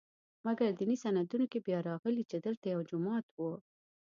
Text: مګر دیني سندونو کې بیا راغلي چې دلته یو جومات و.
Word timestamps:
مګر 0.45 0.69
دیني 0.79 0.95
سندونو 1.03 1.45
کې 1.51 1.59
بیا 1.65 1.79
راغلي 1.89 2.23
چې 2.29 2.37
دلته 2.45 2.65
یو 2.73 2.81
جومات 2.89 3.25
و. 3.35 3.39